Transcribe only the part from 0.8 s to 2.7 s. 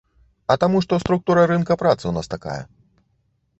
што структура рынка працы ў нас такая.